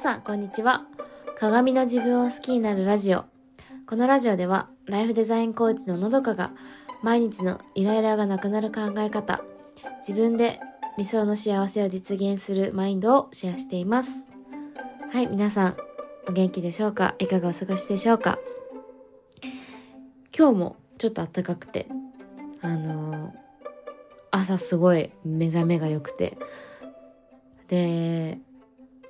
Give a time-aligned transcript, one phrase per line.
[0.00, 0.84] さん、こんにちは。
[1.36, 3.24] 鏡の自分を好きになるラジオ。
[3.84, 6.52] このラジオでは、ライフデザインコーチののどかが、
[7.02, 9.42] 毎日のイライラがなくなる考え方、
[10.06, 10.60] 自分で
[10.98, 14.28] 理想の幸せを実現するマインドをシェアしています。
[15.10, 15.76] はい、皆さん、
[16.28, 17.16] お元気でしょうか？
[17.18, 18.38] いかがお過ごしでしょうか？
[20.36, 21.88] 今日もちょっと暖かくて、
[22.60, 23.30] あのー、
[24.30, 26.38] 朝すごい目覚めが良くて、
[27.66, 28.38] で、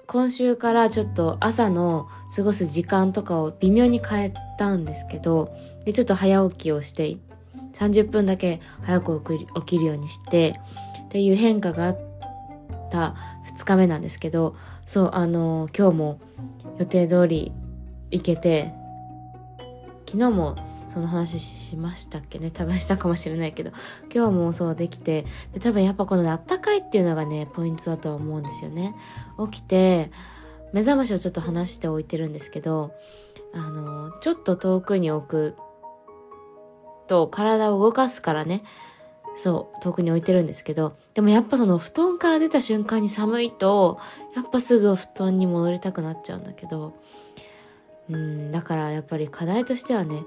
[0.09, 7.19] 今週からちょっと朝の過ごす時間とかを微妙に変えたんですけど、で、ちょっと早起きをして、
[7.75, 10.59] 30分だけ早く起きるようにして、
[11.05, 11.99] っていう変化があっ
[12.91, 13.17] た
[13.55, 16.21] 2日目なんですけど、そう、あの、今日も
[16.79, 17.53] 予定通り
[18.11, 18.73] 行けて、
[20.07, 20.57] 昨日も
[20.99, 22.51] その話しましたっけね？
[22.51, 23.71] 多分したかもしれないけど。
[24.13, 25.27] 今日もそうできて。
[25.55, 28.97] で多分やっぱこのあったかいっていうのがねポイントだとは思うんですよね。
[29.53, 30.11] 起きて
[30.73, 32.93] 目覚ましをちょっと離しておいてるんですけど
[33.55, 35.55] あのちょっと遠くに置く
[37.07, 38.65] と体を動かすからね。
[39.37, 40.97] そう遠くに置いてるんですけど。
[41.15, 44.01] でもやっぱその布団から出た瞬間に寒いと
[44.35, 46.93] やっぱすぐ布団に戻りたくなっちゃうんだけど。
[48.11, 50.23] うんだからやっぱり課題としてはね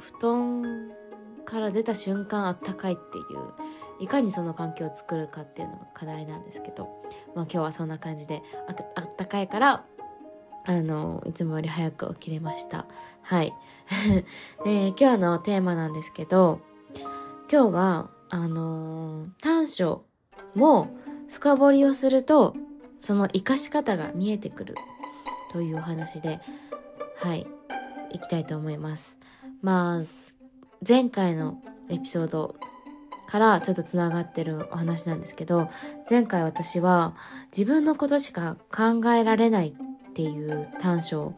[0.00, 0.90] 布団
[1.44, 7.02] から出た瞬間あったかいっていういかにその環境を作るかっていうのが課題なんですけど、
[7.34, 8.42] まあ、今日はそんな感じで
[8.96, 9.84] あったかいから
[10.64, 12.86] あのいつもより早く起きれました。
[13.22, 13.54] はい。
[14.64, 16.60] で今日のテーマなんですけど
[17.50, 20.02] 今日はあの短所
[20.54, 20.88] も
[21.30, 22.54] 深掘りをすると
[22.98, 24.74] その活かし方が見えてくる
[25.52, 26.40] というお話で
[27.16, 27.46] はい。
[28.10, 29.18] いきたいと思います。
[29.62, 30.04] まあ、
[30.86, 32.56] 前回のエピソード
[33.28, 35.68] からちょっとつながってるお話なんですけど、
[36.08, 37.14] 前回私は
[37.56, 41.34] 自分のことしか考えられないっていう短所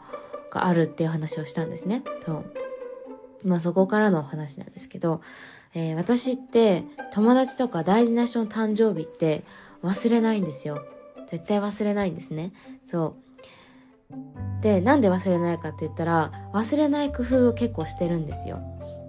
[0.52, 2.02] があるっていう話をしたんですね。
[2.20, 2.52] そう。
[3.44, 5.20] まあそこからのお話なんですけど、
[5.74, 9.44] えー、私って友達とか大事な人の誕生日って
[9.82, 10.84] 忘れないんですよ。
[11.26, 12.52] 絶対忘れないんですね。
[12.86, 13.29] そう。
[14.62, 18.58] で、なんで忘れないかって言ったら、忘れない工夫を結構してるんですよ。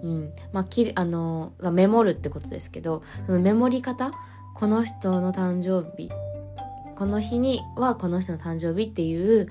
[0.04, 0.34] うん。
[0.54, 4.12] まあ、きあの、メモるってことですけど、そのメモり方
[4.56, 6.10] この人の誕生日、
[6.96, 9.50] この日にはこの人の誕生日っていう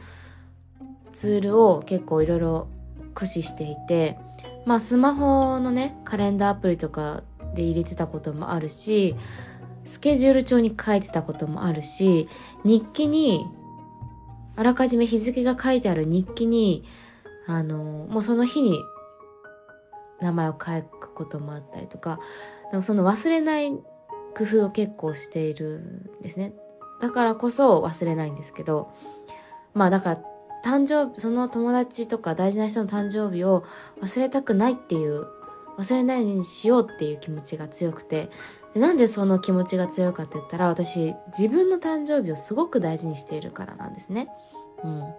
[1.13, 2.69] ツールを結構いろいろ
[3.15, 4.19] 駆使していて、
[4.67, 7.23] まあ、スマホのね、カレンダーアプリとか
[7.55, 9.17] で入れてたこともあるし、
[9.85, 12.29] スケジュール帳に書いてたこともあるし、
[12.65, 13.47] 日記に
[14.61, 16.85] あらかじめ日付が書いてある日記に、
[17.47, 17.79] あの、
[18.11, 18.79] もうその日に
[20.21, 22.21] 名前を書くこともあったりとか、
[22.71, 26.53] かその忘れない工夫を結構しているんですね。
[27.01, 28.93] だからこそ忘れないんですけど、
[29.73, 30.23] まあだから
[30.63, 33.65] 誕生日、その友達とか大事な人の誕生日を
[34.03, 35.27] 忘れたくないっていう、
[35.79, 38.29] 忘れないようにしようっていう気持ちが強くて、
[38.75, 44.29] でなんでその気持ちが強いかって言ったら、私自分の誕生日をすごく大事にしているからなんですね。
[44.85, 45.15] うん。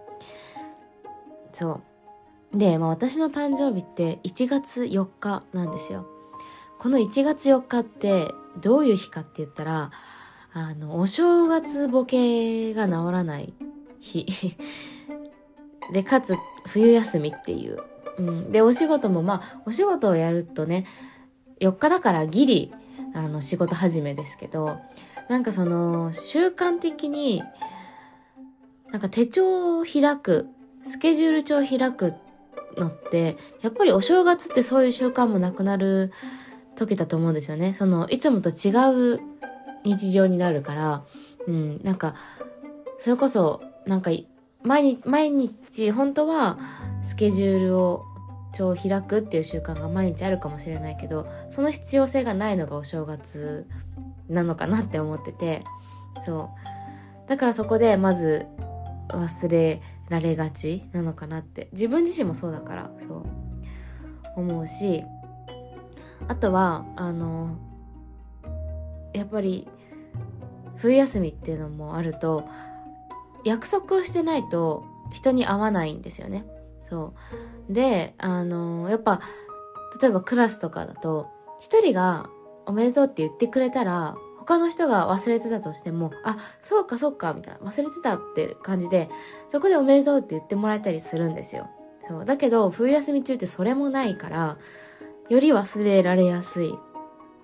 [1.54, 1.82] そ
[2.54, 2.58] う。
[2.58, 6.08] で、まあ私の誕生日って1月4日なんですよ。
[6.80, 9.92] この1月4日ってどういう日かって言ったら、
[10.54, 13.54] あの、お正月ボケが治らない
[14.00, 14.26] 日。
[15.94, 16.36] で、かつ
[16.66, 17.84] 冬休みっていう。
[18.18, 18.52] うん。
[18.52, 20.86] で、お仕事もまあ、お仕事をやるとね、
[21.60, 22.74] 4日だからギリ、
[23.14, 24.80] あの、仕事始めですけど、
[25.30, 27.44] なんかその、習慣的に、
[28.92, 30.48] なんか手帳を開く、
[30.84, 32.14] スケジュール帳を開く
[32.78, 36.12] のって、やっぱりお正月ってそういう習慣もなくなる
[36.76, 37.76] 時だと思うんですよね。
[37.78, 38.72] その、いつもと違
[39.16, 39.20] う
[39.84, 41.04] 日常になるから、
[41.48, 42.16] うん、なんか、
[43.00, 44.12] それこそ、なんか、
[44.64, 46.60] 毎日、毎日、本当は、
[47.04, 48.06] スケジュールを、
[48.54, 53.66] 帳を開くっていう習慣が毎日あるかもしれないけど、その必要性がないのがお正月
[54.30, 55.64] なのかなって思ってて、
[56.26, 56.50] そ
[57.26, 57.30] う。
[57.30, 58.46] だからそこで、まず、
[59.14, 61.70] 忘れられがちなのかなって。
[61.72, 63.26] 自分自身もそうだからそう。
[64.38, 65.04] 思うし。
[66.28, 67.58] あとはあの
[69.14, 69.68] やっぱり
[70.76, 72.48] 冬休みっていうのもあると
[73.44, 76.46] 約束をしてないと人に会わないんですよね。
[76.82, 77.14] そ
[77.70, 77.74] う。
[77.74, 79.22] であのやっぱ
[80.02, 81.28] 例えばクラスとかだと
[81.60, 82.30] 一人が
[82.66, 84.16] おめでとうって言ってくれたら
[84.46, 89.10] 他の人が忘れてたとしても、あ、そうかそうか、みたいな、忘れてたって感じで、
[89.50, 91.70] そこでおめでとうって言ってもらえたりするんですよ。
[92.08, 92.26] そう。
[92.26, 94.58] だけど、冬休み中ってそれもないから、
[95.30, 96.74] より忘れられやすい。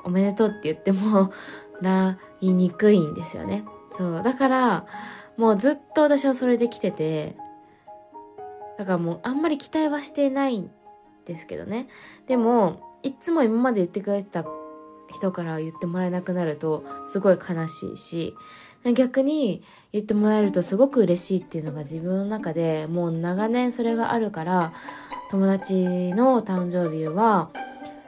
[0.04, 1.32] おめでとうって言っても
[1.82, 3.64] らいにくいんですよね。
[3.92, 4.22] そう。
[4.24, 4.86] だから、
[5.38, 7.38] もうずっと私はそれで来てて、
[8.78, 10.72] だからもうあんまり期待はしてないん
[11.26, 11.88] ですけどね。
[12.28, 14.44] でも、いつも今まで言ってくれてた
[15.13, 18.36] 人から言ってもらえなくなるとすごい悲しいし、
[18.95, 24.74] 逆に言ってもらえるとすごく嬉しいっていうのが自分の中でもう長年それがあるから
[25.30, 25.75] 友達
[26.13, 27.50] の誕生日は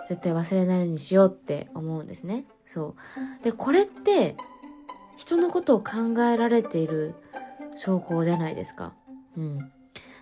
[0.07, 2.45] 絶対忘れないようにしようって思うんですね。
[2.65, 2.95] そ
[3.41, 3.43] う。
[3.43, 4.37] で、これって
[5.17, 7.13] 人のことを考えられている
[7.75, 8.93] 証拠じゃないですか。
[9.37, 9.71] うん。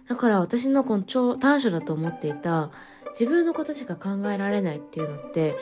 [0.09, 2.71] だから私のこの超短所だと思っていた
[3.11, 5.55] 自分のことしか考えられないっていうのって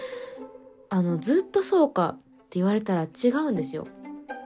[0.95, 3.85] あのずっとそうかって言われたら違うんですよ。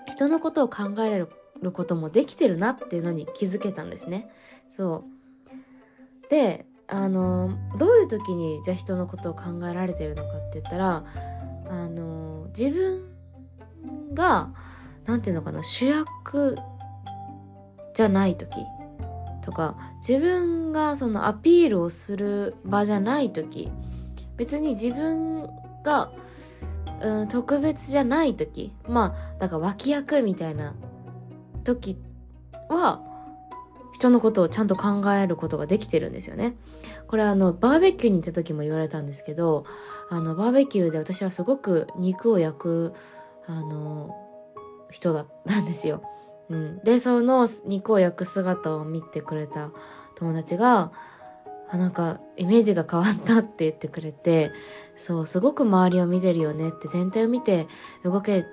[0.08, 1.28] 人のことを考えられ
[1.62, 4.32] ることもできてるなっていうのに気づけたんですね。
[4.72, 5.06] そ
[6.26, 6.30] う。
[6.32, 11.04] で、あの、どういう時にじゃあ人のことを考えられてるのかって言ったら、
[11.70, 13.04] あの、自分
[14.16, 14.50] が、
[15.06, 16.58] なんていうのかな、主役
[17.94, 18.66] じゃない時
[19.44, 23.72] とか、自分がそのアピールをする場じゃない時、
[24.36, 25.48] 別に自分
[25.84, 26.12] が
[27.02, 30.76] うん、特別じゃない時まあだから脇役みたいな
[31.64, 31.98] 時
[32.70, 33.02] は
[33.94, 36.56] 人のことをちゃんと考えることができてるんですよね。
[37.08, 39.66] これあの、バーベキューに行った時も言われたんですけど、
[40.10, 42.94] あの、バーベキューで私はすごく肉を焼く、
[43.48, 44.16] あの、
[44.92, 46.04] 人だったんですよ。
[46.50, 46.80] うん。
[46.84, 49.72] で、その肉を焼く姿を見てくれた
[50.16, 50.92] 友達が、
[51.72, 54.52] あ、なんか、イメージが変わったって言ってくれて、
[54.98, 57.68] そう、すごく周りを見てるよねって、全体を見て
[58.04, 58.46] 動け、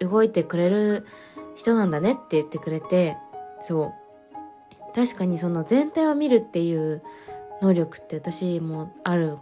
[0.00, 1.06] 動いてくれる
[1.54, 3.16] 人なんだねって言ってくれて、
[3.60, 4.94] そう。
[4.94, 7.02] 確かにその全体を見るっていう
[7.62, 9.38] 能力って私もある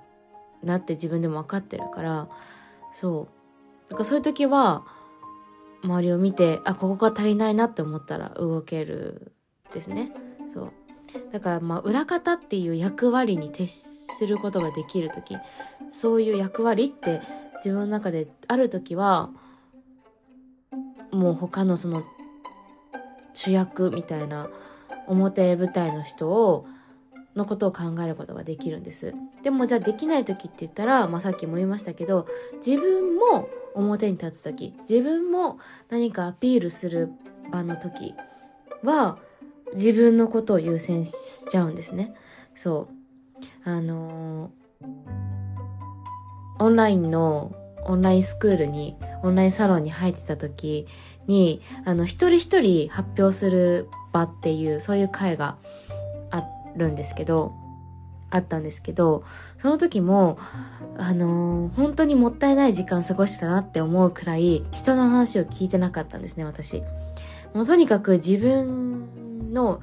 [0.63, 2.29] なって自分でも分かってるから、
[2.93, 3.29] そ
[3.89, 3.91] う。
[3.91, 4.85] だかそういう時は、
[5.83, 9.33] 周りを見て、あ、ここが足りないなって思ったら動ける
[9.73, 10.13] ですね。
[10.47, 10.73] そう。
[11.33, 15.37] だからまあ裏方っていう役割に徹することができる時
[15.91, 17.21] そういう役割って
[17.57, 19.31] 自分の中である時は
[21.13, 22.05] もう他のその
[23.35, 24.49] 主役みたいな
[25.07, 26.67] 表舞台の人を
[27.35, 29.15] のことを考えることができるんです。
[29.43, 32.27] でもじゃあできない時って言ったら、まあ、さっきも言いましたけど
[32.65, 37.11] 自分も表に立つ時自分も何かアピールする
[37.51, 38.15] 場の時
[38.83, 39.19] は
[39.75, 42.15] 自分のことを優先しちゃうんですね。
[42.55, 43.03] そう。
[43.65, 47.53] あのー、オンラインの、
[47.85, 50.87] オンラインスクールに、オンラインサロンに入ってた時
[51.27, 55.57] に、あの、一人一人発表する場っていう、そういう会が
[56.31, 56.45] あ
[56.77, 57.53] るんですけど、
[58.31, 59.25] あったんですけど、
[59.59, 60.39] その時も、
[60.97, 66.83] あのー、本当にもったいない時間過ごしたなって思うくらい、人の話を聞いてなかったんですね、私。
[67.55, 69.22] もうとにかく自分
[69.53, 69.81] の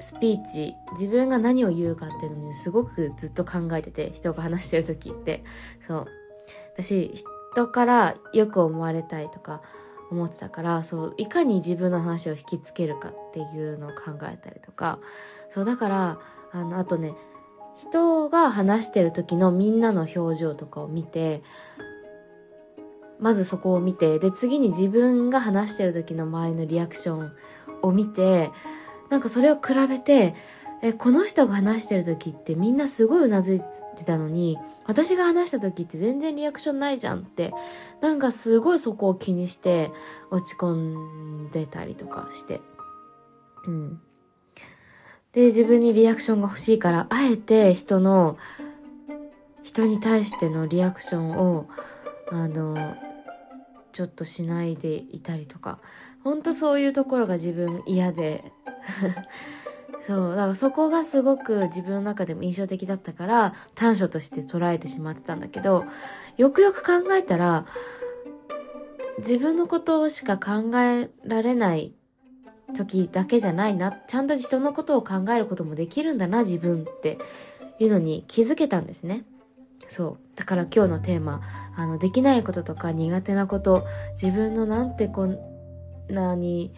[0.00, 5.44] スピーチ自分が何を言うかっていうのにすごくずっと考えてて人が話してる時って。
[5.86, 6.06] そう。
[6.76, 7.12] 私
[7.52, 9.60] 人からよく思われたいとか
[10.10, 14.98] 思ってたからそういかに自分の話を引きつけるかっていうのを考えたりとか。
[15.50, 16.18] そうだから
[16.52, 17.14] あのあとね
[17.76, 21.42] 人が話してる時のみんなの表情とかを見て
[23.20, 27.32] まずそこを見てで次に自分が話してる時の周りのリアクション
[27.82, 28.50] を見て
[29.12, 30.34] なんかそれを比べて、
[30.80, 33.60] え、この人が話してる時ってみんなすごいうなずい
[33.98, 37.52] てたのに、私が話した時って全然リアクションないじゃんって、
[38.00, 39.90] なんかすごいそこを気にして
[40.30, 42.62] 落ち込んでたりとかして。
[43.66, 44.00] うん。
[45.32, 48.38] で、自分にリアクションが欲しいから、あえて人の、
[49.62, 51.68] 人に対してのリアクションを、
[52.30, 52.96] あの、
[53.92, 55.80] ちょっとしないでいたりとか、
[56.24, 58.52] ほんとそういうところが自分嫌で、
[60.06, 65.84] そうだからそこがすごく自分の中でも印象的だったから短所として捉えてしまってたんだけど
[66.36, 67.66] よくよく考えたら
[69.18, 71.94] 自分のことをしか考えられない
[72.74, 77.18] 時だけじゃないなちゃんと人のことを考えることもできるんだな自分って
[77.78, 79.24] いうのに気づけたんですね。
[79.88, 80.36] そう。
[80.36, 81.42] だから今日のテーマ
[81.76, 85.38] あのできないこととか苦手なこと自分のなんてこん
[86.08, 86.72] なに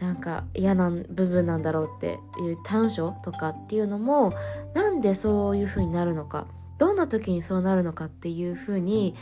[0.00, 4.32] なんか嫌な部分なんだろうっていう短所とかっていうのも
[4.74, 6.46] なんでそういう風になるのか
[6.78, 9.14] どんな時にそうなるのかっていう風に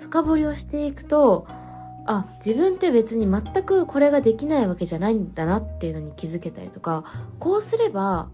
[0.00, 1.46] 深掘りをしていくと
[2.06, 7.04] あ自分って別に全くこれができないわけじゃないんだなっていうのに気づけたりとか
[7.38, 8.28] こうすれば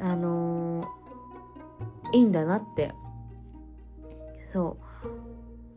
[0.00, 2.92] あのー、いいんだなって
[4.46, 4.78] そ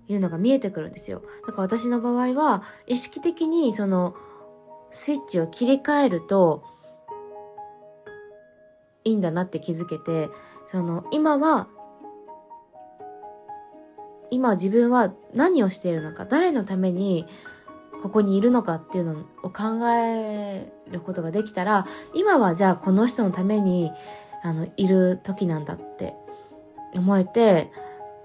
[0.07, 1.21] ういうのが見えてくるんですよ。
[1.45, 4.15] だから私の場合は意識的にその
[4.97, 6.63] スイッチを切り替えると、
[9.03, 10.27] いいんだなって気づけて、
[10.65, 11.67] その、今は、
[14.31, 17.27] 今自分は何をしているのか、誰のために
[18.01, 21.85] ここにいるのかっていうのを考えることができたら、
[22.15, 23.91] 今はじゃあこの人のために、
[24.41, 26.15] あの、いる時なんだって
[26.95, 27.71] 思えて、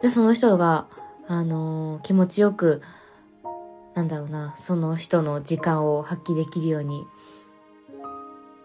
[0.00, 0.88] で、その人が、
[1.28, 2.80] あの、気持ちよく、
[3.94, 7.04] なんだろうな、その人の時間を発揮できるように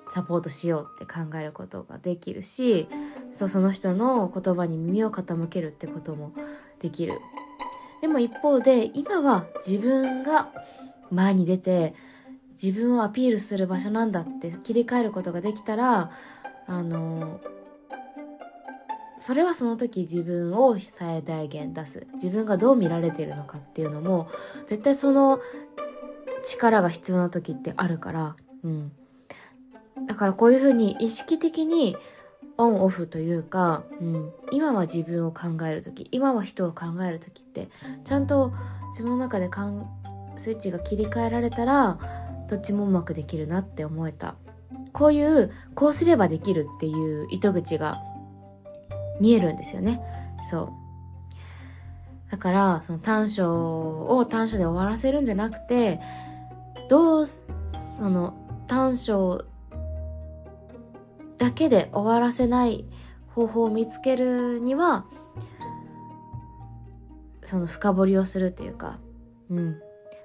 [0.09, 2.87] サポートしようって考えることができるし
[3.33, 6.31] そうその人の言葉に耳を傾けるってことも
[6.79, 7.19] できる。
[8.01, 10.49] でも一方で今は自分が
[11.11, 11.95] 前に出て
[12.61, 16.11] 自分をアピールする場所なんだって切り替えることができたら
[16.67, 17.39] あの
[19.17, 22.07] それはその時自分を最大限出す。
[22.13, 24.29] 自分がどう見られてるのかっていうのも
[24.67, 25.39] 絶対その
[26.43, 28.35] 力が必要な時ってあるから。
[28.63, 28.91] うん。
[30.07, 31.97] だからこういうふうに意識的に
[32.57, 37.69] オンオフというか、うん、今は自分を考える時今は人を考える時って
[38.03, 38.53] ちゃんと
[38.89, 39.87] 自分の中でかん
[40.35, 41.99] スイッチが切り替えられたら
[42.49, 44.35] どっちもうまくできるなって思えた。
[44.93, 48.01] こういうこうすればできるっていう糸口が
[49.19, 50.01] 見えるんですよね
[50.49, 50.73] そ
[52.29, 55.99] うだからその短所を短所で終わらせるんじゃなくて
[56.89, 57.61] どうそ
[58.01, 58.33] の
[58.67, 59.45] 短所
[61.37, 62.85] だけで終わらせない
[63.29, 65.05] 方法を見つけるには
[67.47, 68.99] その深掘りをするというか、
[69.49, 69.81] うん。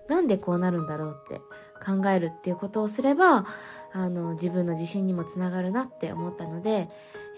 [0.08, 1.40] なんでこうなるんだろうって
[1.80, 3.46] 考えるっていうことをすれば、
[3.92, 6.88] あの、自分の自信にもつながるなって思ったので、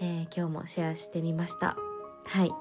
[0.04, 1.76] えー、今日もシェアしてみました。
[2.26, 2.52] はい。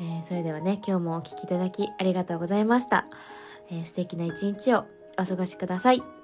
[0.00, 3.06] えー、それではね、今日もお聴きいただきありがとうございました。
[3.70, 4.84] えー、素敵な一日を
[5.16, 6.15] お過ごしください。